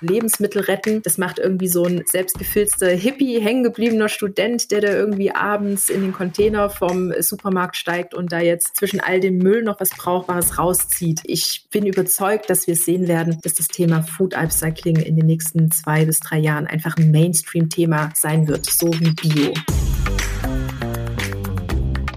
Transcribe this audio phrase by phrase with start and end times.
[0.00, 1.02] Lebensmittel retten.
[1.02, 6.12] Das macht irgendwie so ein selbstgefilzter Hippie, hängengebliebener Student, der da irgendwie abends in den
[6.12, 11.20] Container vom Supermarkt steigt und da jetzt zwischen all dem Müll noch was Brauchbares rauszieht.
[11.24, 15.70] Ich bin überzeugt, dass wir sehen werden, dass das Thema Food Upcycling in den nächsten
[15.70, 19.54] zwei bis drei Jahren einfach ein Mainstream-Thema sein wird, so wie Bio.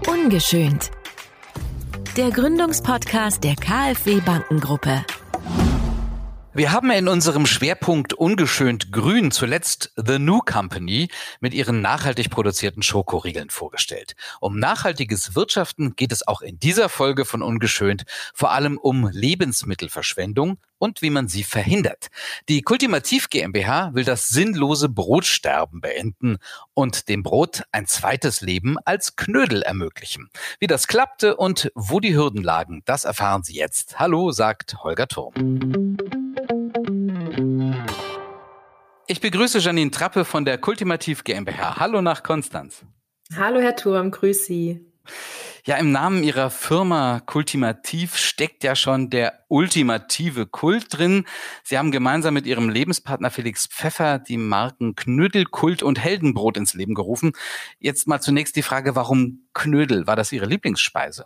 [0.06, 0.90] Ungeschönt.
[2.16, 5.04] Der Gründungspodcast der KfW Bankengruppe.
[6.56, 11.08] Wir haben in unserem Schwerpunkt Ungeschönt Grün zuletzt The New Company
[11.40, 14.14] mit ihren nachhaltig produzierten Schokoriegeln vorgestellt.
[14.38, 18.04] Um nachhaltiges Wirtschaften geht es auch in dieser Folge von Ungeschönt
[18.34, 22.06] vor allem um Lebensmittelverschwendung und wie man sie verhindert.
[22.48, 26.36] Die Kultimativ GmbH will das sinnlose Brotsterben beenden
[26.72, 30.30] und dem Brot ein zweites Leben als Knödel ermöglichen.
[30.60, 33.98] Wie das klappte und wo die Hürden lagen, das erfahren Sie jetzt.
[33.98, 36.22] Hallo, sagt Holger Turm.
[39.06, 41.76] Ich begrüße Janine Trappe von der Kultimativ GmbH.
[41.76, 42.84] Hallo nach Konstanz.
[43.36, 44.80] Hallo Herr Turm, grüß Sie.
[45.66, 51.24] Ja, im Namen Ihrer Firma Kultimativ steckt ja schon der ultimative Kult drin.
[51.62, 56.74] Sie haben gemeinsam mit Ihrem Lebenspartner Felix Pfeffer die Marken Knödel, Kult und Heldenbrot ins
[56.74, 57.32] Leben gerufen.
[57.78, 60.06] Jetzt mal zunächst die Frage, warum Knödel?
[60.06, 61.24] War das Ihre Lieblingsspeise?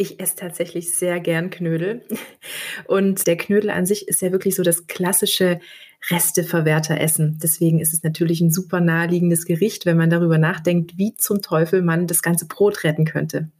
[0.00, 2.06] Ich esse tatsächlich sehr gern Knödel.
[2.86, 5.58] Und der Knödel an sich ist ja wirklich so das klassische
[6.08, 7.40] Resteverwerter essen.
[7.42, 11.82] Deswegen ist es natürlich ein super naheliegendes Gericht, wenn man darüber nachdenkt, wie zum Teufel
[11.82, 13.50] man das ganze Brot retten könnte.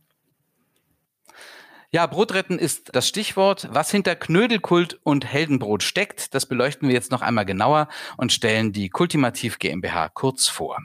[1.91, 3.67] Ja, Brotretten ist das Stichwort.
[3.73, 8.73] Was hinter Knödelkult und Heldenbrot steckt, das beleuchten wir jetzt noch einmal genauer und stellen
[8.73, 10.79] die Kultimativ GmbH kurz vor.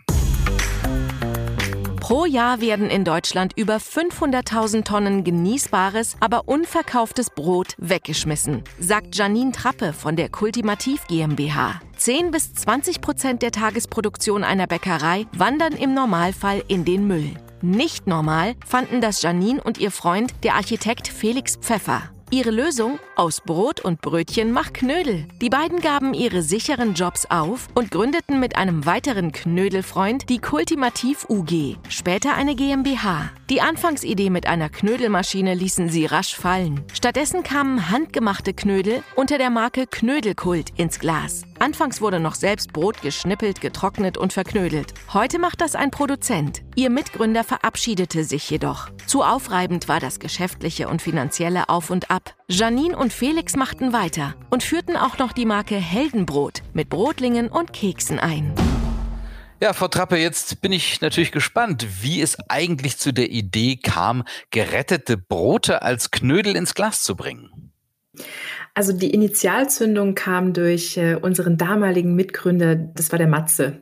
[2.03, 9.53] Pro Jahr werden in Deutschland über 500.000 Tonnen genießbares, aber unverkauftes Brot weggeschmissen, sagt Janine
[9.53, 11.79] Trappe von der Kultimativ GmbH.
[11.95, 17.35] 10 bis 20 Prozent der Tagesproduktion einer Bäckerei wandern im Normalfall in den Müll.
[17.61, 22.12] Nicht normal fanden das Janine und ihr Freund, der Architekt Felix Pfeffer.
[22.33, 22.97] Ihre Lösung?
[23.15, 25.27] Aus Brot und Brötchen mach Knödel.
[25.39, 31.27] Die beiden gaben ihre sicheren Jobs auf und gründeten mit einem weiteren Knödelfreund die Kultimativ
[31.29, 33.29] UG, später eine GmbH.
[33.51, 36.83] Die Anfangsidee mit einer Knödelmaschine ließen sie rasch fallen.
[36.91, 41.43] Stattdessen kamen handgemachte Knödel unter der Marke Knödelkult ins Glas.
[41.63, 44.93] Anfangs wurde noch selbst Brot geschnippelt, getrocknet und verknödelt.
[45.13, 46.61] Heute macht das ein Produzent.
[46.75, 48.89] Ihr Mitgründer verabschiedete sich jedoch.
[49.07, 52.35] Zu aufreibend war das geschäftliche und finanzielle Auf und Ab.
[52.49, 57.71] Janine und Felix machten weiter und führten auch noch die Marke Heldenbrot mit Brotlingen und
[57.71, 58.53] Keksen ein.
[59.61, 64.25] Ja, Frau Trappe, jetzt bin ich natürlich gespannt, wie es eigentlich zu der Idee kam,
[64.51, 67.71] gerettete Brote als Knödel ins Glas zu bringen.
[68.75, 73.81] Also die Initialzündung kam durch äh, unseren damaligen Mitgründer, das war der Matze.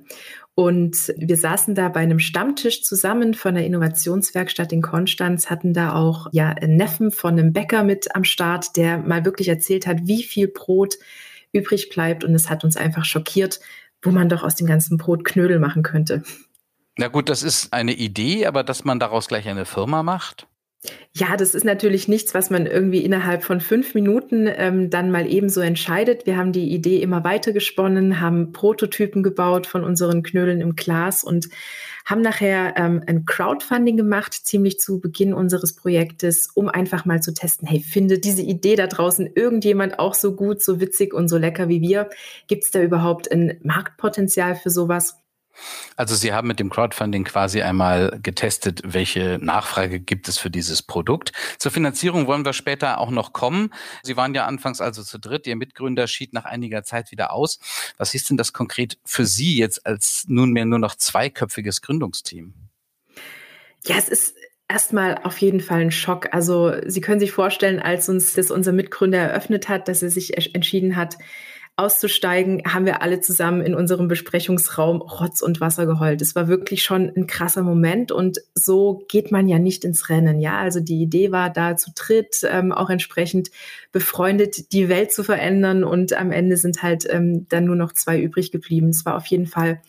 [0.53, 5.93] Und wir saßen da bei einem Stammtisch zusammen von der Innovationswerkstatt in Konstanz, hatten da
[5.93, 9.99] auch ja einen Neffen von einem Bäcker mit am Start, der mal wirklich erzählt hat,
[10.03, 10.95] wie viel Brot
[11.53, 12.25] übrig bleibt.
[12.25, 13.61] Und es hat uns einfach schockiert,
[14.01, 16.23] wo man doch aus dem ganzen Brot Knödel machen könnte.
[16.97, 20.47] Na gut, das ist eine Idee, aber dass man daraus gleich eine Firma macht?
[21.13, 25.31] Ja, das ist natürlich nichts, was man irgendwie innerhalb von fünf Minuten ähm, dann mal
[25.31, 26.25] eben so entscheidet.
[26.25, 31.23] Wir haben die Idee immer weiter gesponnen, haben Prototypen gebaut von unseren Knödeln im Glas
[31.23, 31.49] und
[32.05, 37.31] haben nachher ähm, ein Crowdfunding gemacht, ziemlich zu Beginn unseres Projektes, um einfach mal zu
[37.31, 41.37] testen, hey, findet diese Idee da draußen irgendjemand auch so gut, so witzig und so
[41.37, 42.09] lecker wie wir?
[42.47, 45.20] Gibt es da überhaupt ein Marktpotenzial für sowas?
[45.95, 50.81] Also Sie haben mit dem Crowdfunding quasi einmal getestet, welche Nachfrage gibt es für dieses
[50.81, 51.31] Produkt.
[51.59, 53.73] Zur Finanzierung wollen wir später auch noch kommen.
[54.03, 55.47] Sie waren ja anfangs also zu dritt.
[55.47, 57.59] Ihr Mitgründer schied nach einiger Zeit wieder aus.
[57.97, 62.53] Was ist denn das konkret für Sie jetzt als nunmehr nur noch zweiköpfiges Gründungsteam?
[63.85, 64.35] Ja, es ist
[64.71, 66.33] erstmal auf jeden Fall ein Schock.
[66.33, 70.55] Also Sie können sich vorstellen, als uns das unser Mitgründer eröffnet hat, dass er sich
[70.55, 71.17] entschieden hat,
[71.77, 76.21] auszusteigen, haben wir alle zusammen in unserem Besprechungsraum Rotz und Wasser geheult.
[76.21, 80.39] Es war wirklich schon ein krasser Moment und so geht man ja nicht ins Rennen.
[80.39, 83.49] Ja, also die Idee war da zu dritt, ähm, auch entsprechend
[83.91, 88.19] befreundet, die Welt zu verändern und am Ende sind halt ähm, dann nur noch zwei
[88.19, 88.89] übrig geblieben.
[88.89, 89.81] Es war auf jeden Fall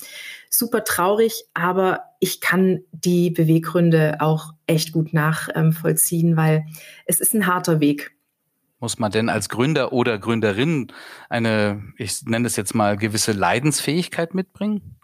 [0.48, 6.64] super traurig, aber ich kann die Beweggründe auch echt gut nachvollziehen, weil
[7.06, 8.12] es ist ein harter Weg.
[8.82, 10.88] Muss man denn als Gründer oder Gründerin
[11.28, 14.98] eine, ich nenne es jetzt mal, gewisse Leidensfähigkeit mitbringen?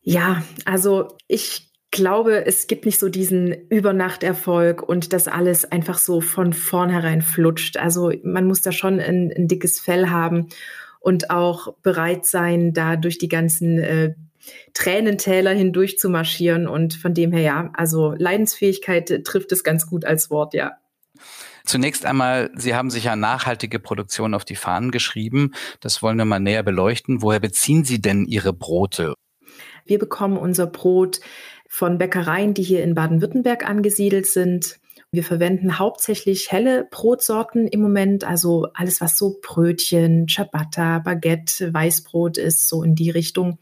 [0.00, 6.20] Ja, also ich glaube, es gibt nicht so diesen Übernachterfolg und das alles einfach so
[6.20, 7.76] von vornherein flutscht.
[7.76, 10.48] Also man muss da schon ein, ein dickes Fell haben
[10.98, 14.14] und auch bereit sein, da durch die ganzen äh,
[14.74, 16.66] Tränentäler hindurch zu marschieren.
[16.66, 20.72] Und von dem her, ja, also Leidensfähigkeit trifft es ganz gut als Wort, ja.
[21.64, 25.52] Zunächst einmal, Sie haben sich ja nachhaltige Produktion auf die Fahnen geschrieben.
[25.80, 27.22] Das wollen wir mal näher beleuchten.
[27.22, 29.14] Woher beziehen Sie denn Ihre Brote?
[29.84, 31.20] Wir bekommen unser Brot
[31.68, 34.79] von Bäckereien, die hier in Baden-Württemberg angesiedelt sind.
[35.12, 42.38] Wir verwenden hauptsächlich helle Brotsorten im Moment, also alles, was so Brötchen, Ciabatta, Baguette, Weißbrot
[42.38, 43.58] ist, so in die Richtung.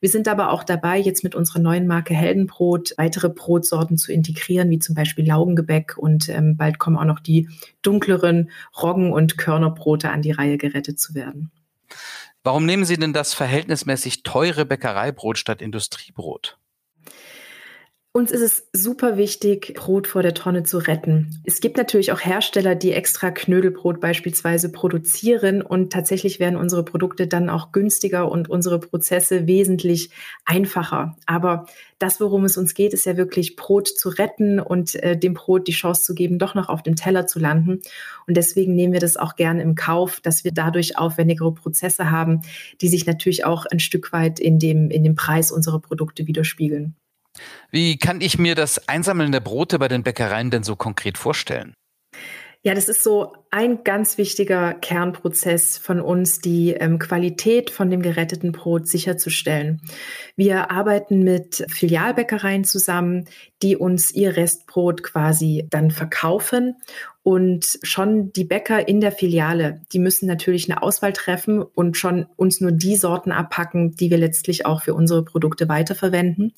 [0.00, 4.68] Wir sind aber auch dabei, jetzt mit unserer neuen Marke Heldenbrot weitere Brotsorten zu integrieren,
[4.68, 7.48] wie zum Beispiel Laugengebäck und ähm, bald kommen auch noch die
[7.80, 11.50] dunkleren Roggen- und Körnerbrote an die Reihe gerettet zu werden.
[12.42, 16.59] Warum nehmen Sie denn das verhältnismäßig teure Bäckereibrot statt Industriebrot?
[18.12, 21.40] Uns ist es super wichtig, Brot vor der Tonne zu retten.
[21.44, 27.28] Es gibt natürlich auch Hersteller, die extra Knödelbrot beispielsweise produzieren und tatsächlich werden unsere Produkte
[27.28, 30.10] dann auch günstiger und unsere Prozesse wesentlich
[30.44, 31.16] einfacher.
[31.26, 31.66] Aber
[32.00, 35.68] das, worum es uns geht, ist ja wirklich Brot zu retten und äh, dem Brot
[35.68, 37.80] die Chance zu geben, doch noch auf dem Teller zu landen.
[38.26, 42.40] Und deswegen nehmen wir das auch gerne im Kauf, dass wir dadurch aufwendigere Prozesse haben,
[42.80, 46.96] die sich natürlich auch ein Stück weit in dem, in dem Preis unserer Produkte widerspiegeln.
[47.70, 51.74] Wie kann ich mir das Einsammeln der Brote bei den Bäckereien denn so konkret vorstellen?
[52.62, 58.00] Ja, das ist so ein ganz wichtiger Kernprozess von uns, die ähm, Qualität von dem
[58.00, 59.80] geretteten Brot sicherzustellen.
[60.36, 63.26] Wir arbeiten mit Filialbäckereien zusammen,
[63.62, 66.76] die uns ihr Restbrot quasi dann verkaufen
[67.22, 72.26] und schon die Bäcker in der Filiale, die müssen natürlich eine Auswahl treffen und schon
[72.36, 76.54] uns nur die Sorten abpacken, die wir letztlich auch für unsere Produkte weiterverwenden.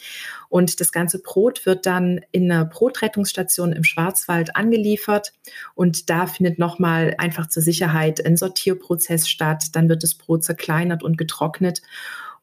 [0.49, 5.33] Und das ganze Brot wird dann in einer Brotrettungsstation im Schwarzwald angeliefert.
[5.75, 9.67] Und da findet nochmal einfach zur Sicherheit ein Sortierprozess statt.
[9.73, 11.81] Dann wird das Brot zerkleinert und getrocknet.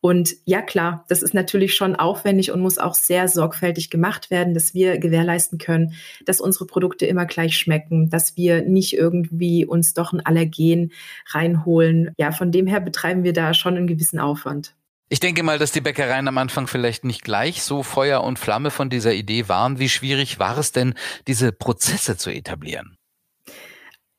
[0.01, 4.53] Und ja, klar, das ist natürlich schon aufwendig und muss auch sehr sorgfältig gemacht werden,
[4.53, 5.93] dass wir gewährleisten können,
[6.25, 10.93] dass unsere Produkte immer gleich schmecken, dass wir nicht irgendwie uns doch ein Allergen
[11.27, 12.11] reinholen.
[12.17, 14.73] Ja, von dem her betreiben wir da schon einen gewissen Aufwand.
[15.09, 18.71] Ich denke mal, dass die Bäckereien am Anfang vielleicht nicht gleich so Feuer und Flamme
[18.71, 19.79] von dieser Idee waren.
[19.79, 20.93] Wie schwierig war es denn,
[21.27, 22.98] diese Prozesse zu etablieren?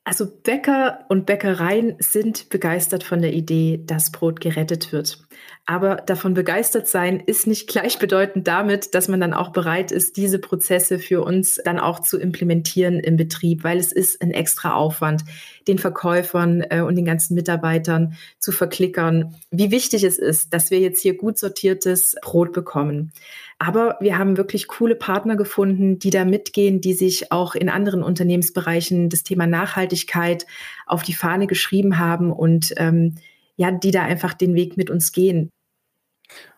[0.02, 5.18] Also Bäcker und Bäckereien sind begeistert von der Idee, dass Brot gerettet wird.
[5.66, 10.38] Aber davon begeistert sein ist nicht gleichbedeutend damit, dass man dann auch bereit ist, diese
[10.38, 15.22] Prozesse für uns dann auch zu implementieren im Betrieb, weil es ist ein extra Aufwand,
[15.68, 20.80] den Verkäufern äh, und den ganzen Mitarbeitern zu verklickern, wie wichtig es ist, dass wir
[20.80, 23.12] jetzt hier gut sortiertes Brot bekommen.
[23.62, 28.02] Aber wir haben wirklich coole Partner gefunden, die da mitgehen, die sich auch in anderen
[28.02, 30.46] Unternehmensbereichen das Thema Nachhaltigkeit
[30.86, 33.16] auf die Fahne geschrieben haben und ähm,
[33.56, 35.50] ja, die da einfach den Weg mit uns gehen.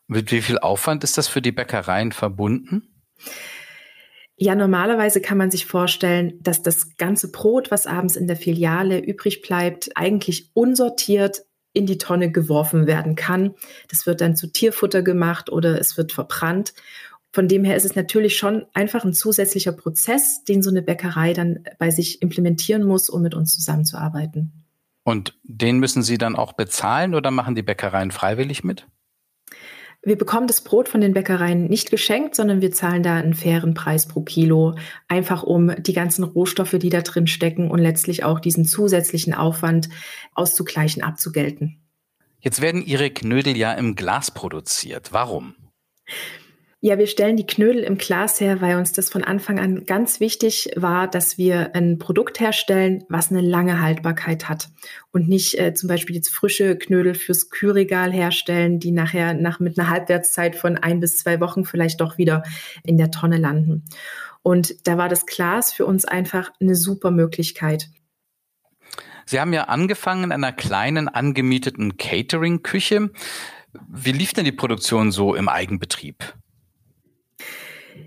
[0.07, 2.89] Mit wie viel Aufwand ist das für die Bäckereien verbunden?
[4.37, 9.01] Ja, normalerweise kann man sich vorstellen, dass das ganze Brot, was abends in der Filiale
[9.01, 13.55] übrig bleibt, eigentlich unsortiert in die Tonne geworfen werden kann.
[13.89, 16.75] Das wird dann zu Tierfutter gemacht oder es wird verbrannt.
[17.33, 21.33] Von dem her ist es natürlich schon einfach ein zusätzlicher Prozess, den so eine Bäckerei
[21.33, 24.53] dann bei sich implementieren muss, um mit uns zusammenzuarbeiten.
[25.03, 28.87] Und den müssen Sie dann auch bezahlen oder machen die Bäckereien freiwillig mit?
[30.05, 33.73] Wir bekommen das Brot von den Bäckereien nicht geschenkt, sondern wir zahlen da einen fairen
[33.73, 34.75] Preis pro Kilo,
[35.07, 39.89] einfach um die ganzen Rohstoffe, die da drin stecken und letztlich auch diesen zusätzlichen Aufwand
[40.35, 41.81] auszugleichen, abzugelten.
[42.41, 45.13] Jetzt werden Ihre Knödel ja im Glas produziert.
[45.13, 45.55] Warum?
[46.85, 50.19] Ja, wir stellen die Knödel im Glas her, weil uns das von Anfang an ganz
[50.19, 54.69] wichtig war, dass wir ein Produkt herstellen, was eine lange Haltbarkeit hat
[55.13, 59.79] und nicht äh, zum Beispiel jetzt frische Knödel fürs Kühlregal herstellen, die nachher nach mit
[59.79, 62.43] einer Halbwertszeit von ein bis zwei Wochen vielleicht doch wieder
[62.83, 63.85] in der Tonne landen.
[64.43, 67.91] Und da war das Glas für uns einfach eine super Möglichkeit.
[69.25, 73.13] Sie haben ja angefangen in einer kleinen angemieteten Catering-Küche.
[73.89, 76.35] Wie lief denn die Produktion so im Eigenbetrieb?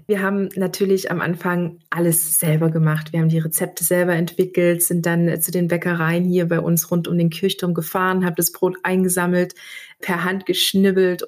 [0.07, 3.11] Wir haben natürlich am Anfang alles selber gemacht.
[3.11, 7.07] Wir haben die Rezepte selber entwickelt, sind dann zu den Bäckereien hier bei uns rund
[7.07, 9.55] um den Kirchturm gefahren, haben das Brot eingesammelt,
[9.99, 11.25] per Hand geschnibbelt,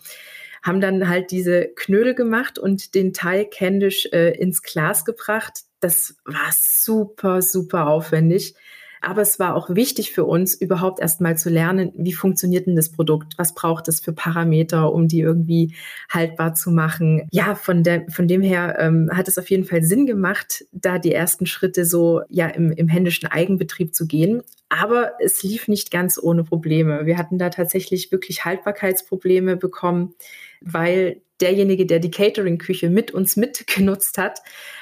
[0.62, 5.62] haben dann halt diese Knödel gemacht und den Teig händisch äh, ins Glas gebracht.
[5.80, 8.54] Das war super, super aufwendig.
[9.02, 12.76] Aber es war auch wichtig für uns, überhaupt erst mal zu lernen, wie funktioniert denn
[12.76, 13.34] das Produkt?
[13.38, 15.76] Was braucht es für Parameter, um die irgendwie
[16.10, 17.28] haltbar zu machen?
[17.32, 21.00] Ja, von, der, von dem her ähm, hat es auf jeden Fall Sinn gemacht, da
[21.00, 24.42] die ersten Schritte so ja im, im händischen Eigenbetrieb zu gehen.
[24.70, 27.06] Aber es lief nicht ganz ohne Probleme.
[27.06, 30.14] Wir hatten da tatsächlich wirklich Haltbarkeitsprobleme bekommen,
[30.60, 34.40] weil derjenige, der die Catering-Küche mit uns mitgenutzt hat,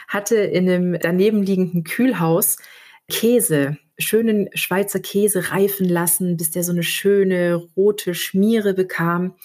[0.07, 2.57] hatte in einem daneben liegenden Kühlhaus
[3.09, 9.35] Käse, schönen Schweizer Käse reifen lassen, bis der so eine schöne rote Schmiere bekam.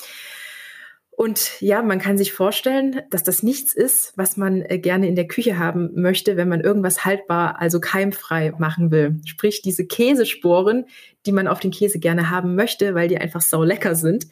[1.21, 5.17] Und ja, man kann sich vorstellen, dass das nichts ist, was man äh, gerne in
[5.17, 9.21] der Küche haben möchte, wenn man irgendwas haltbar, also keimfrei machen will.
[9.27, 10.87] Sprich, diese Käsesporen,
[11.27, 14.29] die man auf den Käse gerne haben möchte, weil die einfach sau lecker sind,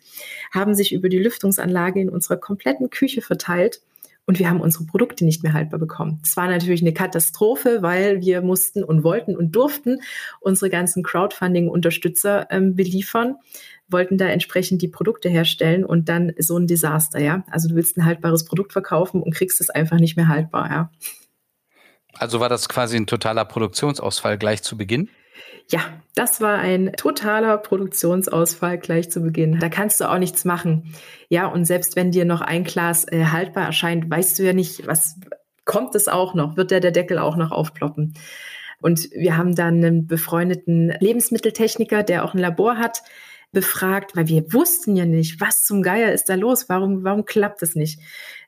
[0.51, 3.83] haben sich über die Lüftungsanlage in unserer kompletten Küche verteilt
[4.29, 6.21] und wir haben unsere Produkte nicht mehr haltbar bekommen.
[6.23, 10.01] Es war natürlich eine Katastrophe, weil wir mussten und wollten und durften
[10.41, 13.37] unsere ganzen Crowdfunding-Unterstützer ähm, beliefern,
[13.89, 17.43] wollten da entsprechend die Produkte herstellen und dann so ein Desaster, ja.
[17.51, 20.91] Also du willst ein haltbares Produkt verkaufen und kriegst es einfach nicht mehr haltbar, ja.
[22.13, 25.09] Also war das quasi ein totaler Produktionsausfall gleich zu Beginn?
[25.71, 25.81] Ja,
[26.15, 29.59] das war ein totaler Produktionsausfall gleich zu Beginn.
[29.59, 30.95] Da kannst du auch nichts machen.
[31.29, 34.87] Ja, und selbst wenn dir noch ein Glas äh, haltbar erscheint, weißt du ja nicht,
[34.87, 35.17] was
[35.65, 36.57] kommt es auch noch?
[36.57, 38.15] Wird der, der Deckel auch noch aufploppen?
[38.81, 43.03] Und wir haben dann einen befreundeten Lebensmitteltechniker, der auch ein Labor hat,
[43.51, 46.69] befragt, weil wir wussten ja nicht, was zum Geier ist da los?
[46.69, 48.01] Warum, warum klappt es nicht?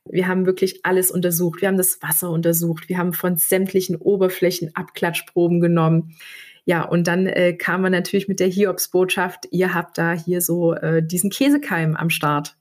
[0.04, 1.60] Wir haben wirklich alles untersucht.
[1.60, 2.88] Wir haben das Wasser untersucht.
[2.88, 6.16] Wir haben von sämtlichen Oberflächen Abklatschproben genommen.
[6.64, 10.74] Ja, und dann äh, kam man natürlich mit der Hiobs-Botschaft, ihr habt da hier so
[10.74, 12.56] äh, diesen Käsekeim am Start.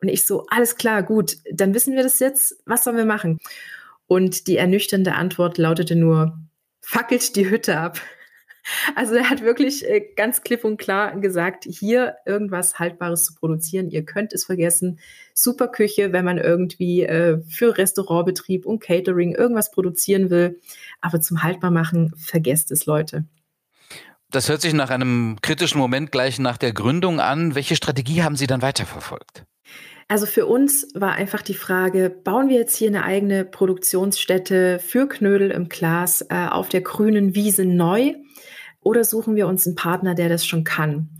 [0.00, 3.38] Und ich so, alles klar, gut, dann wissen wir das jetzt, was sollen wir machen?
[4.06, 6.38] Und die ernüchternde Antwort lautete nur,
[6.80, 8.00] fackelt die Hütte ab.
[8.94, 13.90] Also er hat wirklich äh, ganz klipp und klar gesagt, hier irgendwas Haltbares zu produzieren.
[13.90, 14.98] Ihr könnt es vergessen.
[15.34, 20.60] Super Küche, wenn man irgendwie äh, für Restaurantbetrieb und Catering irgendwas produzieren will.
[21.00, 23.24] Aber zum Haltbarmachen vergesst es, Leute.
[24.30, 27.54] Das hört sich nach einem kritischen Moment gleich nach der Gründung an.
[27.54, 29.44] Welche Strategie haben Sie dann weiterverfolgt?
[30.08, 35.08] Also für uns war einfach die Frage, bauen wir jetzt hier eine eigene Produktionsstätte für
[35.08, 38.14] Knödel im Glas äh, auf der grünen Wiese neu
[38.86, 41.10] oder suchen wir uns einen Partner, der das schon kann?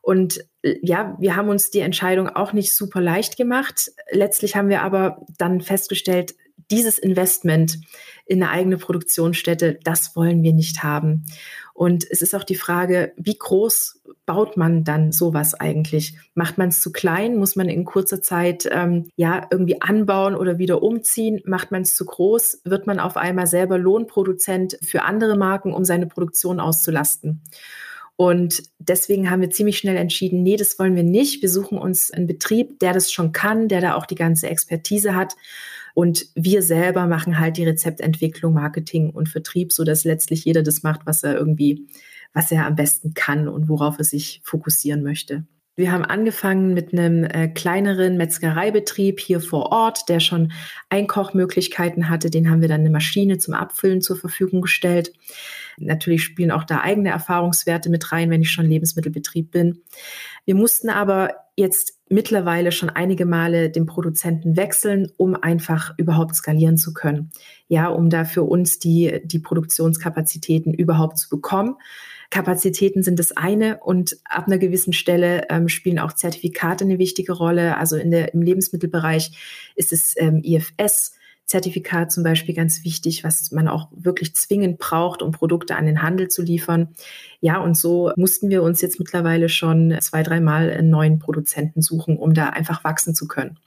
[0.00, 3.90] Und äh, ja, wir haben uns die Entscheidung auch nicht super leicht gemacht.
[4.12, 6.36] Letztlich haben wir aber dann festgestellt,
[6.70, 7.80] dieses Investment
[8.26, 11.26] in eine eigene Produktionsstätte, das wollen wir nicht haben.
[11.76, 16.16] Und es ist auch die Frage, wie groß baut man dann sowas eigentlich?
[16.32, 17.36] Macht man es zu klein?
[17.36, 21.42] Muss man in kurzer Zeit ähm, ja irgendwie anbauen oder wieder umziehen?
[21.44, 22.62] Macht man es zu groß?
[22.64, 27.42] Wird man auf einmal selber Lohnproduzent für andere Marken, um seine Produktion auszulasten?
[28.16, 31.42] Und deswegen haben wir ziemlich schnell entschieden, nee, das wollen wir nicht.
[31.42, 35.14] Wir suchen uns einen Betrieb, der das schon kann, der da auch die ganze Expertise
[35.14, 35.36] hat
[35.96, 40.82] und wir selber machen halt die Rezeptentwicklung, Marketing und Vertrieb, so dass letztlich jeder das
[40.82, 41.86] macht, was er irgendwie,
[42.34, 45.46] was er am besten kann und worauf er sich fokussieren möchte.
[45.74, 50.52] Wir haben angefangen mit einem äh, kleineren Metzgereibetrieb hier vor Ort, der schon
[50.90, 52.28] Einkochmöglichkeiten hatte.
[52.28, 55.14] Den haben wir dann eine Maschine zum Abfüllen zur Verfügung gestellt.
[55.78, 59.80] Natürlich spielen auch da eigene Erfahrungswerte mit rein, wenn ich schon Lebensmittelbetrieb bin.
[60.44, 66.76] Wir mussten aber jetzt mittlerweile schon einige Male den Produzenten wechseln, um einfach überhaupt skalieren
[66.76, 67.30] zu können.
[67.66, 71.76] Ja, um da für uns die, die Produktionskapazitäten überhaupt zu bekommen.
[72.30, 77.32] Kapazitäten sind das eine und ab einer gewissen Stelle ähm, spielen auch Zertifikate eine wichtige
[77.32, 77.76] Rolle.
[77.76, 81.14] Also in der, im Lebensmittelbereich ist es ähm, IFS,
[81.46, 86.02] Zertifikat zum Beispiel ganz wichtig, was man auch wirklich zwingend braucht, um Produkte an den
[86.02, 86.88] Handel zu liefern.
[87.40, 92.16] Ja, und so mussten wir uns jetzt mittlerweile schon zwei, dreimal einen neuen Produzenten suchen,
[92.16, 93.58] um da einfach wachsen zu können.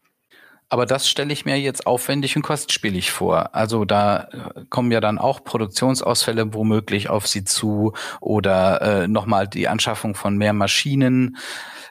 [0.69, 3.55] Aber das stelle ich mir jetzt aufwendig und kostspielig vor.
[3.55, 9.47] Also da äh, kommen ja dann auch Produktionsausfälle womöglich auf Sie zu oder äh, nochmal
[9.47, 11.37] die Anschaffung von mehr Maschinen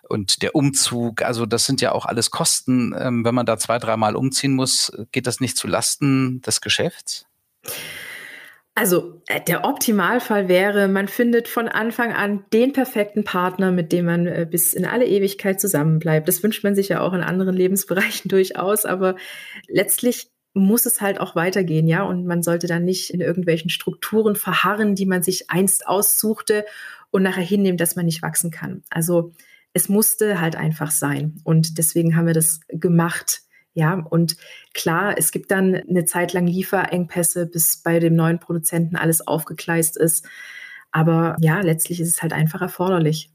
[0.08, 2.94] und der Umzug, also das sind ja auch alles Kosten.
[2.99, 7.26] Ähm, wenn man da zwei, dreimal umziehen muss, geht das nicht zu Lasten des Geschäfts?
[8.78, 14.04] Also äh, der Optimalfall wäre, man findet von Anfang an den perfekten Partner, mit dem
[14.04, 16.28] man äh, bis in alle Ewigkeit zusammenbleibt.
[16.28, 19.16] Das wünscht man sich ja auch in anderen Lebensbereichen durchaus, aber
[19.66, 24.37] letztlich muss es halt auch weitergehen, ja, und man sollte dann nicht in irgendwelchen Strukturen
[24.37, 26.64] verharren, die man sich einst aussuchte
[27.11, 28.85] und nachher hinnehmen, dass man nicht wachsen kann.
[28.90, 29.32] Also
[29.73, 31.40] es musste halt einfach sein.
[31.42, 33.42] Und deswegen haben wir das gemacht.
[33.78, 34.37] Ja, und
[34.75, 39.97] klar, es gibt dann eine Zeit lang Lieferengpässe, bis bei dem neuen Produzenten alles aufgekleist
[39.97, 40.26] ist.
[40.90, 43.30] Aber ja, letztlich ist es halt einfach erforderlich.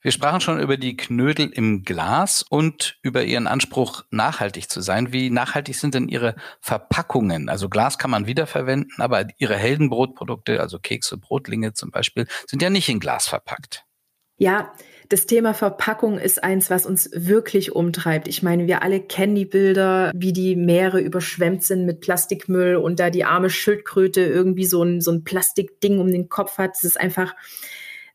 [0.00, 5.12] Wir sprachen schon über die Knödel im Glas und über Ihren Anspruch, nachhaltig zu sein.
[5.12, 7.50] Wie nachhaltig sind denn Ihre Verpackungen?
[7.50, 12.70] Also Glas kann man wiederverwenden, aber Ihre Heldenbrotprodukte, also Kekse, Brotlinge zum Beispiel, sind ja
[12.70, 13.84] nicht in Glas verpackt.
[14.38, 14.72] Ja,
[15.08, 18.28] das Thema Verpackung ist eins, was uns wirklich umtreibt.
[18.28, 23.00] Ich meine, wir alle kennen die Bilder, wie die Meere überschwemmt sind mit Plastikmüll und
[23.00, 26.72] da die arme Schildkröte irgendwie so ein, so ein Plastikding um den Kopf hat.
[26.74, 27.34] Das ist einfach,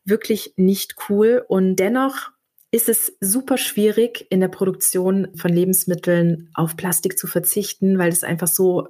[0.04, 1.44] wirklich nicht cool.
[1.46, 2.30] Und dennoch
[2.70, 8.24] ist es super schwierig, in der Produktion von Lebensmitteln auf Plastik zu verzichten, weil es
[8.24, 8.88] einfach so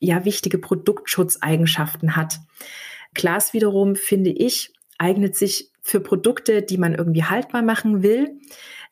[0.00, 2.40] ja wichtige Produktschutzeigenschaften hat.
[3.14, 8.38] Glas wiederum, finde ich, eignet sich für Produkte, die man irgendwie haltbar machen will.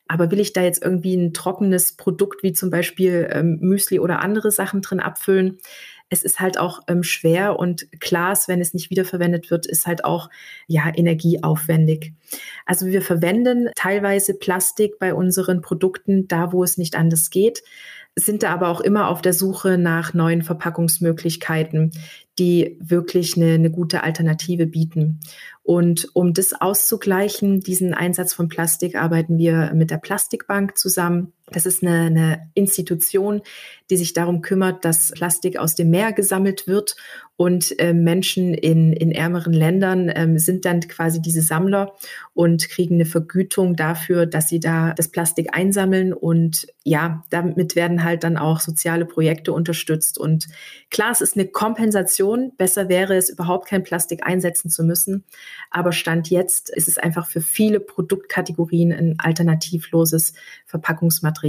[0.07, 4.19] Aber will ich da jetzt irgendwie ein trockenes Produkt wie zum Beispiel ähm, Müsli oder
[4.19, 5.59] andere Sachen drin abfüllen,
[6.11, 10.03] es ist halt auch ähm, schwer und Glas, wenn es nicht wiederverwendet wird, ist halt
[10.03, 10.29] auch
[10.67, 12.13] ja energieaufwendig.
[12.65, 17.63] Also wir verwenden teilweise Plastik bei unseren Produkten da, wo es nicht anders geht,
[18.17, 21.91] sind da aber auch immer auf der Suche nach neuen Verpackungsmöglichkeiten,
[22.37, 25.21] die wirklich eine, eine gute Alternative bieten.
[25.63, 31.33] Und um das auszugleichen, diesen Einsatz von Plastik, arbeiten wir mit der Plastikbank zusammen.
[31.51, 33.41] Das ist eine, eine Institution,
[33.89, 36.95] die sich darum kümmert, dass Plastik aus dem Meer gesammelt wird
[37.41, 41.95] und äh, Menschen in, in ärmeren Ländern ähm, sind dann quasi diese Sammler
[42.35, 46.13] und kriegen eine Vergütung dafür, dass sie da das Plastik einsammeln.
[46.13, 50.19] Und ja, damit werden halt dann auch soziale Projekte unterstützt.
[50.19, 50.49] Und
[50.91, 52.51] klar, es ist eine Kompensation.
[52.57, 55.25] Besser wäre es, überhaupt kein Plastik einsetzen zu müssen.
[55.71, 60.33] Aber Stand jetzt ist es einfach für viele Produktkategorien ein alternativloses
[60.67, 61.40] Verpackungsmaterial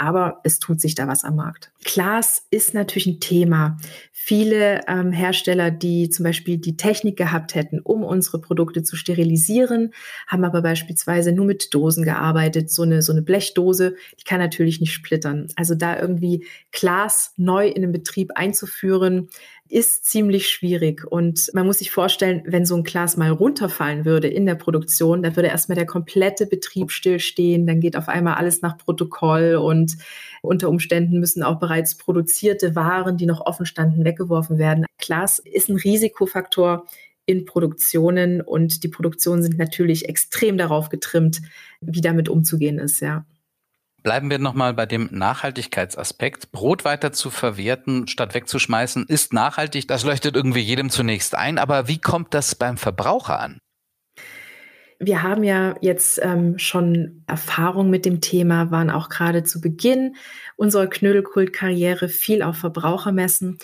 [0.00, 1.72] aber es tut sich da was am Markt.
[1.84, 3.76] Glas ist natürlich ein Thema.
[4.12, 9.92] Viele ähm, Hersteller, die zum Beispiel die Technik gehabt hätten, um unsere Produkte zu sterilisieren,
[10.26, 12.70] haben aber beispielsweise nur mit Dosen gearbeitet.
[12.70, 15.48] So eine, so eine Blechdose, die kann natürlich nicht splittern.
[15.56, 19.28] Also da irgendwie Glas neu in den Betrieb einzuführen,
[19.70, 21.04] ist ziemlich schwierig.
[21.04, 25.22] Und man muss sich vorstellen, wenn so ein Glas mal runterfallen würde in der Produktion,
[25.22, 27.66] dann würde erstmal der komplette Betrieb stillstehen.
[27.66, 29.96] Dann geht auf einmal alles nach Protokoll und
[30.42, 34.86] unter Umständen müssen auch bereits produzierte Waren, die noch offen standen, weggeworfen werden.
[34.98, 36.86] Glas ist ein Risikofaktor
[37.24, 41.40] in Produktionen und die Produktionen sind natürlich extrem darauf getrimmt,
[41.80, 43.24] wie damit umzugehen ist, ja.
[44.02, 46.52] Bleiben wir nochmal bei dem Nachhaltigkeitsaspekt.
[46.52, 49.88] Brot weiter zu verwerten, statt wegzuschmeißen, ist nachhaltig.
[49.88, 51.58] Das leuchtet irgendwie jedem zunächst ein.
[51.58, 53.60] Aber wie kommt das beim Verbraucher an?
[54.98, 60.16] Wir haben ja jetzt ähm, schon Erfahrung mit dem Thema, waren auch gerade zu Beginn
[60.56, 63.58] unserer Knödelkult-Karriere viel auf Verbrauchermessen.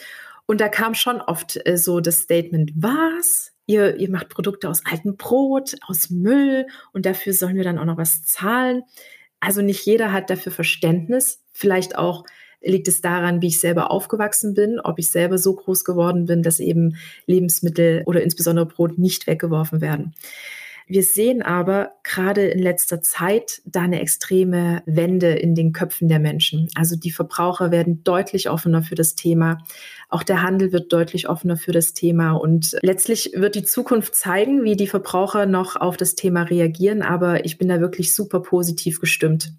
[0.46, 3.52] Und da kam schon oft äh, so das Statement, was?
[3.66, 7.84] Ihr, ihr macht Produkte aus altem Brot, aus Müll und dafür sollen wir dann auch
[7.84, 8.82] noch was zahlen.
[9.46, 11.40] Also nicht jeder hat dafür Verständnis.
[11.52, 12.24] Vielleicht auch
[12.60, 16.42] liegt es daran, wie ich selber aufgewachsen bin, ob ich selber so groß geworden bin,
[16.42, 20.16] dass eben Lebensmittel oder insbesondere Brot nicht weggeworfen werden.
[20.88, 26.20] Wir sehen aber gerade in letzter Zeit da eine extreme Wende in den Köpfen der
[26.20, 26.68] Menschen.
[26.76, 29.58] Also die Verbraucher werden deutlich offener für das Thema.
[30.08, 32.34] Auch der Handel wird deutlich offener für das Thema.
[32.34, 37.02] Und letztlich wird die Zukunft zeigen, wie die Verbraucher noch auf das Thema reagieren.
[37.02, 39.52] Aber ich bin da wirklich super positiv gestimmt.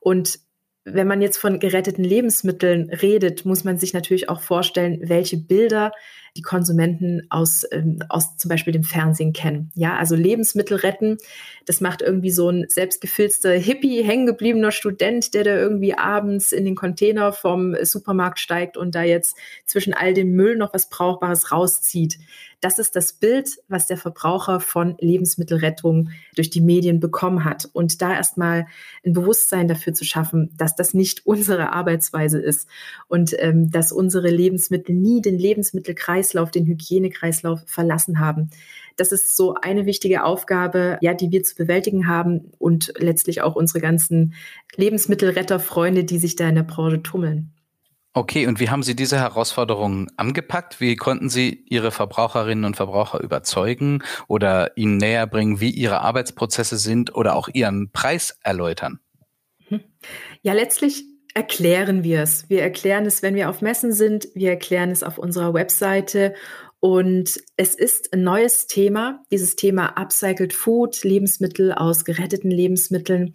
[0.00, 0.38] Und
[0.92, 5.92] wenn man jetzt von geretteten Lebensmitteln redet, muss man sich natürlich auch vorstellen, welche Bilder
[6.36, 9.70] die Konsumenten aus, ähm, aus zum Beispiel dem Fernsehen kennen.
[9.74, 11.18] Ja, also Lebensmittel retten,
[11.66, 16.76] das macht irgendwie so ein selbstgefilzter Hippie, hängengebliebener Student, der da irgendwie abends in den
[16.76, 22.18] Container vom Supermarkt steigt und da jetzt zwischen all dem Müll noch was Brauchbares rauszieht.
[22.60, 27.68] Das ist das Bild, was der Verbraucher von Lebensmittelrettung durch die Medien bekommen hat.
[27.72, 28.66] Und da erstmal
[29.06, 32.68] ein Bewusstsein dafür zu schaffen, dass das nicht unsere Arbeitsweise ist
[33.06, 38.50] und ähm, dass unsere Lebensmittel nie den Lebensmittelkreislauf, den Hygienekreislauf verlassen haben.
[38.96, 43.54] Das ist so eine wichtige Aufgabe, ja, die wir zu bewältigen haben und letztlich auch
[43.54, 44.34] unsere ganzen
[44.74, 47.52] Lebensmittelretterfreunde, die sich da in der Branche tummeln.
[48.18, 50.80] Okay, und wie haben Sie diese Herausforderungen angepackt?
[50.80, 56.78] Wie konnten Sie Ihre Verbraucherinnen und Verbraucher überzeugen oder ihnen näher bringen, wie Ihre Arbeitsprozesse
[56.78, 58.98] sind oder auch Ihren Preis erläutern?
[59.68, 59.82] Mhm.
[60.42, 62.50] Ja, letztlich erklären wir es.
[62.50, 64.26] Wir erklären es, wenn wir auf Messen sind.
[64.34, 66.34] Wir erklären es auf unserer Webseite.
[66.80, 73.34] Und es ist ein neues Thema, dieses Thema Upcycled Food, Lebensmittel aus geretteten Lebensmitteln.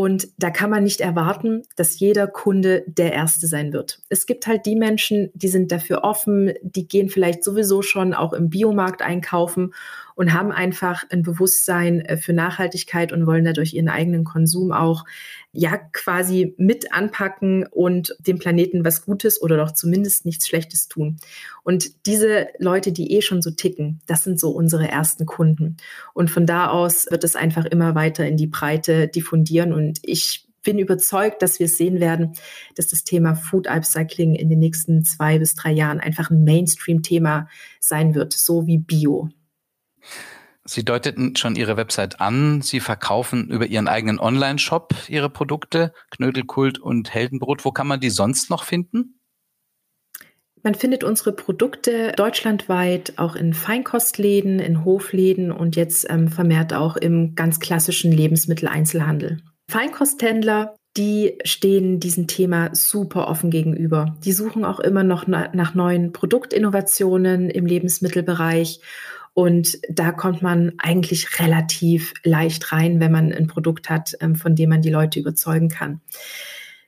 [0.00, 3.98] Und da kann man nicht erwarten, dass jeder Kunde der Erste sein wird.
[4.08, 8.32] Es gibt halt die Menschen, die sind dafür offen, die gehen vielleicht sowieso schon auch
[8.32, 9.74] im Biomarkt einkaufen
[10.14, 15.04] und haben einfach ein Bewusstsein äh, für Nachhaltigkeit und wollen dadurch ihren eigenen Konsum auch
[15.52, 21.16] ja quasi mit anpacken und dem Planeten was Gutes oder doch zumindest nichts Schlechtes tun.
[21.64, 25.78] Und diese Leute, die eh schon so ticken, das sind so unsere ersten Kunden.
[26.12, 29.72] Und von da aus wird es einfach immer weiter in die Breite diffundieren.
[29.72, 32.34] Und ich bin überzeugt, dass wir es sehen werden,
[32.76, 37.48] dass das Thema Food Upcycling in den nächsten zwei bis drei Jahren einfach ein Mainstream-Thema
[37.80, 39.30] sein wird, so wie Bio.
[40.68, 42.60] Sie deuteten schon Ihre Website an.
[42.60, 47.64] Sie verkaufen über Ihren eigenen Online-Shop Ihre Produkte, Knödelkult und Heldenbrot.
[47.64, 49.18] Wo kann man die sonst noch finden?
[50.62, 56.96] Man findet unsere Produkte deutschlandweit auch in Feinkostläden, in Hofläden und jetzt ähm, vermehrt auch
[56.96, 59.38] im ganz klassischen Lebensmitteleinzelhandel.
[59.70, 64.16] Feinkosthändler, die stehen diesem Thema super offen gegenüber.
[64.24, 68.80] Die suchen auch immer noch nach neuen Produktinnovationen im Lebensmittelbereich.
[69.38, 74.56] Und da kommt man eigentlich relativ leicht rein, wenn man ein Produkt hat, ähm, von
[74.56, 76.00] dem man die Leute überzeugen kann.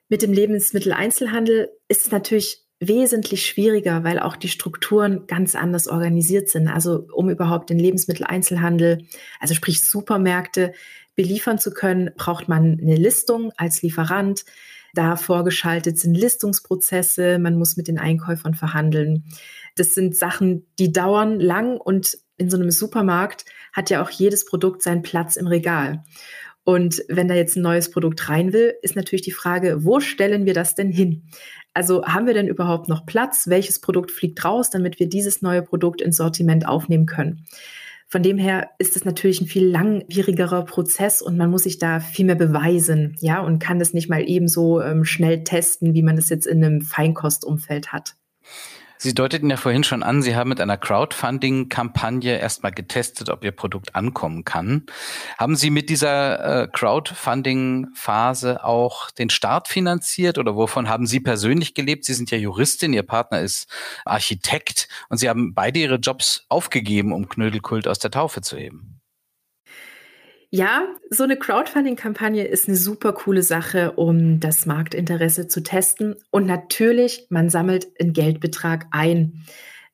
[0.09, 6.49] Mit dem Lebensmitteleinzelhandel ist es natürlich wesentlich schwieriger, weil auch die Strukturen ganz anders organisiert
[6.49, 6.67] sind.
[6.67, 9.05] Also um überhaupt den Lebensmitteleinzelhandel,
[9.39, 10.73] also sprich Supermärkte,
[11.15, 14.45] beliefern zu können, braucht man eine Listung als Lieferant.
[14.95, 19.25] Da vorgeschaltet sind Listungsprozesse, man muss mit den Einkäufern verhandeln.
[19.77, 24.47] Das sind Sachen, die dauern lang und in so einem Supermarkt hat ja auch jedes
[24.47, 26.03] Produkt seinen Platz im Regal.
[26.65, 30.47] Und wenn da jetzt ein neues Produkt rein will, ist natürlich die Frage, wo stellen
[30.47, 31.25] wir das denn hin?
[31.75, 33.47] Also haben wir denn überhaupt noch Platz?
[33.47, 37.47] Welches Produkt fliegt raus, damit wir dieses neue Produkt ins Sortiment aufnehmen können?
[38.13, 42.01] Von dem her ist es natürlich ein viel langwierigerer Prozess und man muss sich da
[42.01, 46.17] viel mehr beweisen, ja, und kann das nicht mal ebenso ähm, schnell testen, wie man
[46.17, 48.17] das jetzt in einem Feinkostumfeld hat.
[49.03, 53.51] Sie deuteten ja vorhin schon an, Sie haben mit einer Crowdfunding-Kampagne erstmal getestet, ob Ihr
[53.51, 54.85] Produkt ankommen kann.
[55.39, 61.73] Haben Sie mit dieser äh, Crowdfunding-Phase auch den Start finanziert oder wovon haben Sie persönlich
[61.73, 62.05] gelebt?
[62.05, 63.73] Sie sind ja Juristin, Ihr Partner ist
[64.05, 69.00] Architekt und Sie haben beide Ihre Jobs aufgegeben, um Knödelkult aus der Taufe zu heben.
[70.53, 76.17] Ja, so eine Crowdfunding-Kampagne ist eine super coole Sache, um das Marktinteresse zu testen.
[76.33, 79.45] Und natürlich, man sammelt einen Geldbetrag ein.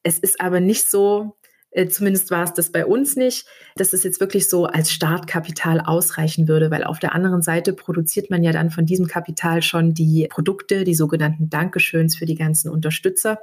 [0.02, 1.36] Es ist aber nicht so,
[1.72, 5.82] äh, zumindest war es das bei uns nicht, dass es jetzt wirklich so als Startkapital
[5.82, 9.92] ausreichen würde, weil auf der anderen Seite produziert man ja dann von diesem Kapital schon
[9.92, 13.40] die Produkte, die sogenannten Dankeschöns für die ganzen Unterstützer,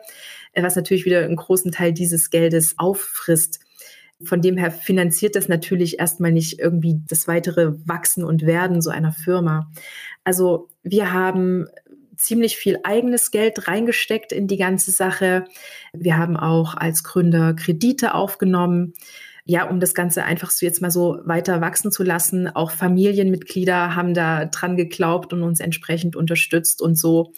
[0.54, 3.60] äh, was natürlich wieder einen großen Teil dieses Geldes auffrisst.
[4.26, 8.90] Von dem her finanziert das natürlich erstmal nicht irgendwie das weitere Wachsen und Werden so
[8.90, 9.72] einer Firma.
[10.24, 11.68] Also wir haben
[12.16, 15.46] ziemlich viel eigenes Geld reingesteckt in die ganze Sache.
[15.94, 18.94] Wir haben auch als Gründer Kredite aufgenommen.
[19.46, 22.48] Ja, um das Ganze einfach so jetzt mal so weiter wachsen zu lassen.
[22.48, 26.82] Auch Familienmitglieder haben da dran geglaubt und uns entsprechend unterstützt.
[26.82, 27.34] Und so,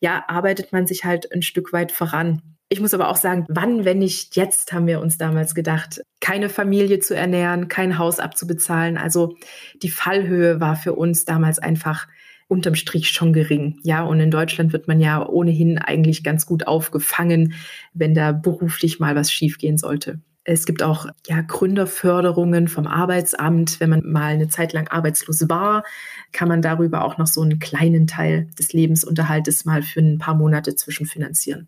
[0.00, 2.40] ja, arbeitet man sich halt ein Stück weit voran.
[2.72, 6.48] Ich muss aber auch sagen, wann, wenn nicht jetzt, haben wir uns damals gedacht, keine
[6.48, 8.96] Familie zu ernähren, kein Haus abzubezahlen.
[8.96, 9.34] Also
[9.82, 12.06] die Fallhöhe war für uns damals einfach
[12.46, 13.80] unterm Strich schon gering.
[13.82, 17.54] Ja, und in Deutschland wird man ja ohnehin eigentlich ganz gut aufgefangen,
[17.92, 20.20] wenn da beruflich mal was schiefgehen sollte.
[20.44, 23.80] Es gibt auch ja, Gründerförderungen vom Arbeitsamt.
[23.80, 25.82] Wenn man mal eine Zeit lang arbeitslos war,
[26.30, 30.36] kann man darüber auch noch so einen kleinen Teil des Lebensunterhaltes mal für ein paar
[30.36, 31.66] Monate zwischenfinanzieren.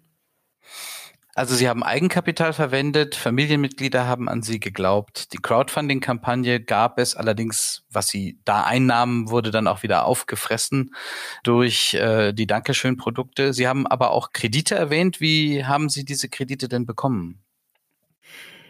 [1.35, 5.33] Also Sie haben Eigenkapital verwendet, Familienmitglieder haben an Sie geglaubt.
[5.33, 10.95] Die Crowdfunding-Kampagne gab es allerdings, was Sie da einnahmen, wurde dann auch wieder aufgefressen
[11.43, 13.55] durch äh, die Dankeschön-Produkte.
[13.55, 15.23] Sie haben aber auch Kredite erwähnt.
[15.23, 17.43] Wie haben Sie diese Kredite denn bekommen?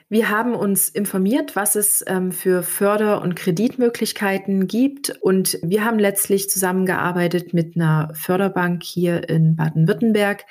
[0.08, 5.08] Wir haben uns informiert, was es ähm, für Förder- und Kreditmöglichkeiten gibt.
[5.22, 10.44] Und wir haben letztlich zusammengearbeitet mit einer Förderbank hier in Baden-Württemberg,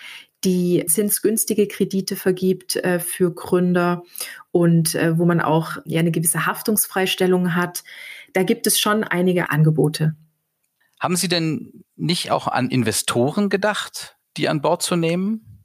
[0.44, 4.04] die zinsgünstige Kredite vergibt äh, für Gründer
[4.52, 7.84] und äh, wo man auch ja, eine gewisse Haftungsfreistellung hat.
[8.34, 10.16] Da gibt es schon einige Angebote.
[11.00, 15.64] Haben Sie denn nicht auch an Investoren gedacht, die an Bord zu nehmen?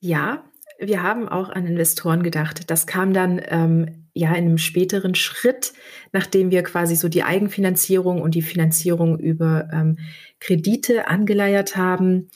[0.00, 0.44] Ja,
[0.78, 2.70] wir haben auch an Investoren gedacht.
[2.70, 5.72] Das kam dann ähm, ja in einem späteren Schritt,
[6.12, 9.98] nachdem wir quasi so die Eigenfinanzierung und die Finanzierung über ähm,
[10.40, 12.30] Kredite angeleiert haben.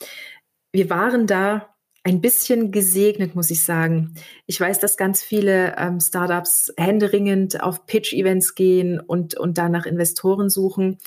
[0.71, 4.13] Wir waren da ein bisschen gesegnet, muss ich sagen.
[4.45, 10.49] Ich weiß, dass ganz viele ähm, Startups händeringend auf Pitch-Events gehen und, und danach Investoren
[10.49, 10.97] suchen.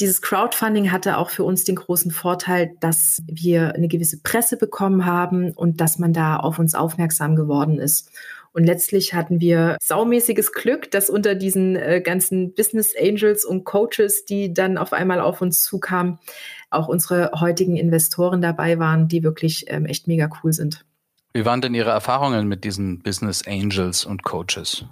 [0.00, 5.04] Dieses Crowdfunding hatte auch für uns den großen Vorteil, dass wir eine gewisse Presse bekommen
[5.04, 8.12] haben und dass man da auf uns aufmerksam geworden ist.
[8.58, 14.24] Und letztlich hatten wir saumäßiges Glück, dass unter diesen äh, ganzen Business Angels und Coaches,
[14.24, 16.18] die dann auf einmal auf uns zukamen,
[16.68, 20.84] auch unsere heutigen Investoren dabei waren, die wirklich ähm, echt mega cool sind.
[21.32, 24.84] Wie waren denn Ihre Erfahrungen mit diesen Business Angels und Coaches?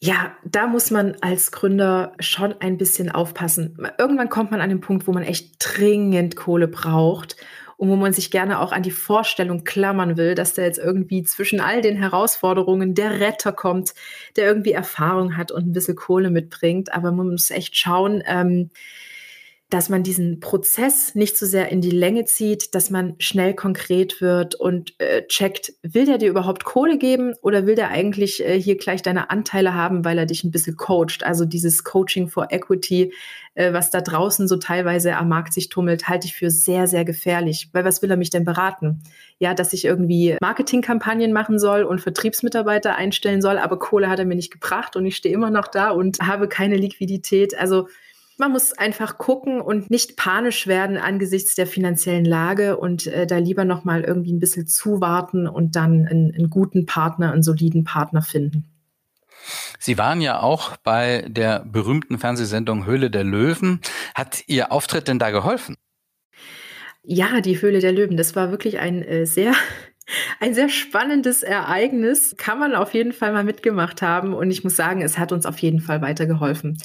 [0.00, 3.78] Ja, da muss man als Gründer schon ein bisschen aufpassen.
[3.98, 7.36] Irgendwann kommt man an den Punkt, wo man echt dringend Kohle braucht
[7.76, 11.22] und wo man sich gerne auch an die Vorstellung klammern will, dass da jetzt irgendwie
[11.22, 13.94] zwischen all den Herausforderungen der Retter kommt,
[14.36, 16.92] der irgendwie Erfahrung hat und ein bisschen Kohle mitbringt.
[16.92, 18.70] Aber man muss echt schauen, ähm,
[19.70, 24.20] dass man diesen Prozess nicht so sehr in die Länge zieht, dass man schnell konkret
[24.20, 28.60] wird und äh, checkt, will der dir überhaupt Kohle geben oder will der eigentlich äh,
[28.60, 31.24] hier gleich deine Anteile haben, weil er dich ein bisschen coacht?
[31.24, 33.12] Also dieses Coaching for Equity,
[33.54, 37.04] äh, was da draußen so teilweise am Markt sich tummelt, halte ich für sehr, sehr
[37.04, 37.70] gefährlich.
[37.72, 39.02] Weil was will er mich denn beraten?
[39.38, 44.26] Ja, dass ich irgendwie Marketingkampagnen machen soll und Vertriebsmitarbeiter einstellen soll, aber Kohle hat er
[44.26, 47.58] mir nicht gebracht und ich stehe immer noch da und habe keine Liquidität.
[47.58, 47.88] Also
[48.38, 53.38] man muss einfach gucken und nicht panisch werden angesichts der finanziellen Lage und äh, da
[53.38, 57.84] lieber noch mal irgendwie ein bisschen zuwarten und dann einen, einen guten Partner, einen soliden
[57.84, 58.64] Partner finden.
[59.78, 63.80] Sie waren ja auch bei der berühmten Fernsehsendung Höhle der Löwen.
[64.14, 65.76] Hat Ihr Auftritt denn da geholfen?
[67.02, 69.52] Ja, die Höhle der Löwen, das war wirklich ein äh, sehr
[70.40, 72.34] ein sehr spannendes Ereignis.
[72.38, 75.46] Kann man auf jeden Fall mal mitgemacht haben und ich muss sagen, es hat uns
[75.46, 76.78] auf jeden Fall weitergeholfen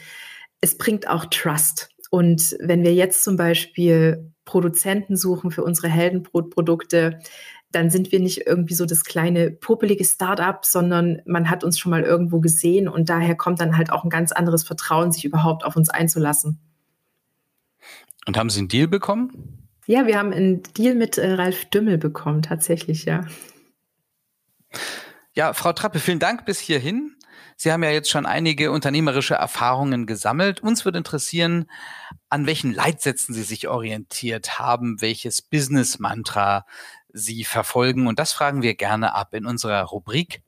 [0.61, 1.89] es bringt auch Trust.
[2.09, 7.19] Und wenn wir jetzt zum Beispiel Produzenten suchen für unsere Heldenbrotprodukte,
[7.71, 11.91] dann sind wir nicht irgendwie so das kleine popelige Startup, sondern man hat uns schon
[11.91, 15.63] mal irgendwo gesehen und daher kommt dann halt auch ein ganz anderes Vertrauen, sich überhaupt
[15.63, 16.59] auf uns einzulassen.
[18.25, 19.67] Und haben Sie einen Deal bekommen?
[19.85, 23.25] Ja, wir haben einen Deal mit äh, Ralf Dümmel bekommen, tatsächlich, ja.
[25.33, 27.15] Ja, Frau Trappe, vielen Dank bis hierhin.
[27.61, 30.61] Sie haben ja jetzt schon einige unternehmerische Erfahrungen gesammelt.
[30.61, 31.69] Uns würde interessieren,
[32.29, 36.65] an welchen Leitsätzen Sie sich orientiert haben, welches Business-Mantra
[37.11, 38.07] Sie verfolgen.
[38.07, 40.41] Und das fragen wir gerne ab in unserer Rubrik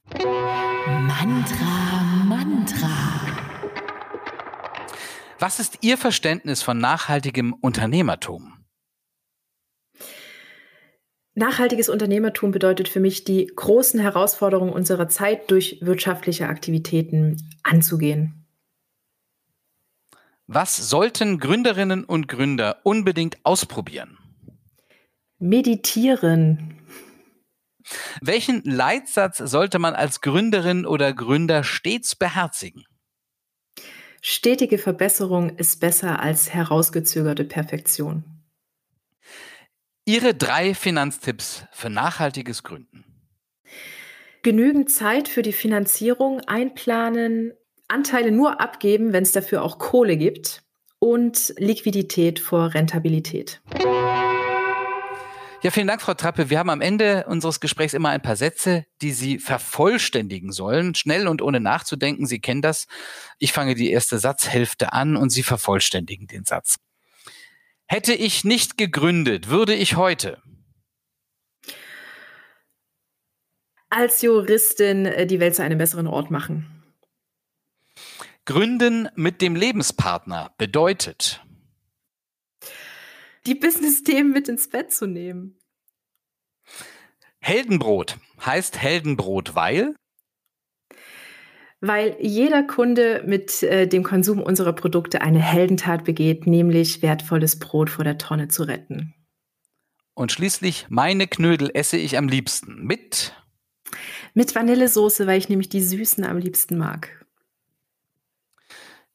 [0.87, 2.89] Mantra, Mantra.
[5.37, 8.50] Was ist Ihr Verständnis von nachhaltigem Unternehmertum?
[11.33, 18.45] Nachhaltiges Unternehmertum bedeutet für mich, die großen Herausforderungen unserer Zeit durch wirtschaftliche Aktivitäten anzugehen.
[20.47, 24.17] Was sollten Gründerinnen und Gründer unbedingt ausprobieren?
[25.39, 26.75] Meditieren.
[28.21, 32.83] Welchen Leitsatz sollte man als Gründerin oder Gründer stets beherzigen?
[34.21, 38.40] Stetige Verbesserung ist besser als herausgezögerte Perfektion.
[40.05, 43.05] Ihre drei Finanztipps für nachhaltiges Gründen.
[44.41, 47.53] Genügend Zeit für die Finanzierung einplanen,
[47.87, 50.63] Anteile nur abgeben, wenn es dafür auch Kohle gibt
[50.97, 53.61] und Liquidität vor Rentabilität.
[55.63, 56.49] Ja, vielen Dank, Frau Trappe.
[56.49, 61.27] Wir haben am Ende unseres Gesprächs immer ein paar Sätze, die Sie vervollständigen sollen, schnell
[61.27, 62.25] und ohne nachzudenken.
[62.25, 62.87] Sie kennen das.
[63.37, 66.77] Ich fange die erste Satzhälfte an und Sie vervollständigen den Satz.
[67.91, 70.41] Hätte ich nicht gegründet, würde ich heute
[73.89, 76.85] als Juristin äh, die Welt zu einem besseren Ort machen.
[78.45, 81.43] Gründen mit dem Lebenspartner bedeutet
[83.45, 85.59] die Business-Themen mit ins Bett zu nehmen.
[87.41, 89.97] Heldenbrot heißt Heldenbrot, weil
[91.81, 97.89] weil jeder Kunde mit äh, dem Konsum unserer Produkte eine Heldentat begeht, nämlich wertvolles Brot
[97.89, 99.15] vor der Tonne zu retten.
[100.13, 103.33] Und schließlich, meine Knödel esse ich am liebsten mit?
[104.33, 107.20] Mit Vanillesoße, weil ich nämlich die Süßen am liebsten mag.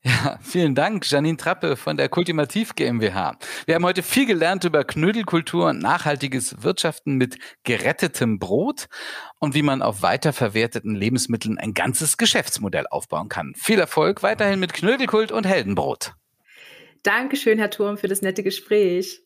[0.06, 3.36] Ja, vielen Dank, Janine Trappe von der Kultimativ GmbH.
[3.66, 8.86] Wir haben heute viel gelernt über Knödelkultur und nachhaltiges Wirtschaften mit gerettetem Brot
[9.40, 13.54] und wie man auf weiterverwerteten Lebensmitteln ein ganzes Geschäftsmodell aufbauen kann.
[13.56, 16.14] Viel Erfolg weiterhin mit Knödelkult und Heldenbrot.
[17.02, 19.22] Dankeschön, Herr Turm, für das nette Gespräch.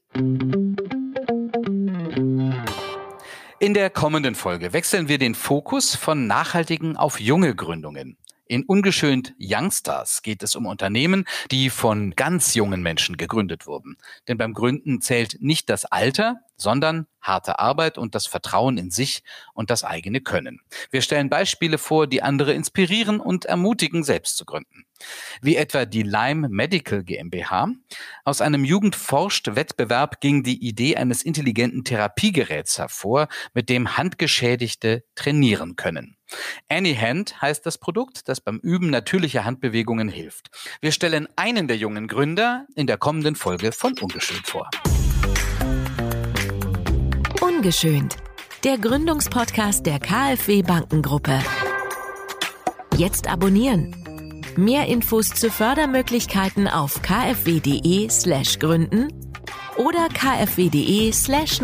[3.62, 8.16] In der kommenden Folge wechseln wir den Fokus von nachhaltigen auf junge Gründungen.
[8.50, 13.96] In Ungeschönt Youngstars geht es um Unternehmen, die von ganz jungen Menschen gegründet wurden.
[14.26, 19.22] Denn beim Gründen zählt nicht das Alter, sondern harte Arbeit und das Vertrauen in sich
[19.54, 20.60] und das eigene Können.
[20.90, 24.84] Wir stellen Beispiele vor, die andere inspirieren und ermutigen, selbst zu gründen.
[25.40, 27.68] Wie etwa die Lime Medical GmbH.
[28.24, 36.16] Aus einem Jugendforscht-Wettbewerb ging die Idee eines intelligenten Therapiegeräts hervor, mit dem Handgeschädigte trainieren können.
[36.68, 40.50] AnyHand heißt das Produkt, das beim Üben natürlicher Handbewegungen hilft.
[40.80, 44.70] Wir stellen einen der jungen Gründer in der kommenden Folge von Ungeschönt vor.
[47.60, 48.16] Ungeschönt,
[48.64, 51.40] der Gründungspodcast der KfW Bankengruppe.
[52.96, 53.94] Jetzt abonnieren.
[54.56, 59.08] Mehr Infos zu Fördermöglichkeiten auf kfw.de/gründen
[59.76, 61.12] oder kfw.de/nachfolge.
[61.12, 61.60] slash